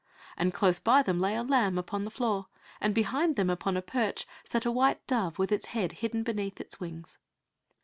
[0.35, 2.47] And close by them lay a lamb upon the floor,
[2.79, 6.59] and behind them upon a perch sat a white dove with its head hidden beneath
[6.59, 7.19] its wings.